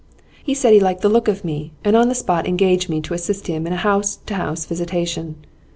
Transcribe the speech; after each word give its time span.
He 0.43 0.55
said 0.55 0.73
he 0.73 0.79
liked 0.79 1.01
the 1.01 1.09
look 1.09 1.27
of 1.27 1.45
me, 1.45 1.73
and 1.85 1.95
on 1.95 2.09
the 2.09 2.15
spot 2.15 2.47
engaged 2.47 2.89
me 2.89 3.01
to 3.01 3.13
assist 3.13 3.45
him 3.45 3.67
in 3.67 3.73
a 3.73 3.85
house 3.85 4.17
to 4.25 4.33
house 4.33 4.65
visitation. 4.65 5.35